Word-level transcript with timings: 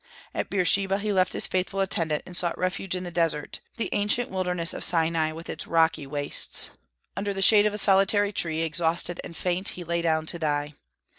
At 0.33 0.49
Beersheba 0.49 0.97
he 0.97 1.13
left 1.13 1.33
his 1.33 1.45
faithful 1.45 1.79
attendant, 1.79 2.23
and 2.25 2.35
sought 2.35 2.57
refuge 2.57 2.95
in 2.95 3.03
the 3.03 3.11
desert, 3.11 3.59
the 3.77 3.87
ancient 3.91 4.31
wilderness 4.31 4.73
of 4.73 4.83
Sinai, 4.83 5.31
with 5.31 5.47
its 5.47 5.67
rocky 5.67 6.07
wastes. 6.07 6.71
Under 7.15 7.35
the 7.35 7.41
shade 7.43 7.67
of 7.67 7.73
a 7.75 7.77
solitary 7.77 8.31
tree, 8.33 8.63
exhausted 8.63 9.21
and 9.23 9.37
faint, 9.37 9.69
he 9.77 9.83
lay 9.83 10.01
down 10.01 10.25
to 10.25 10.39
die. 10.39 10.73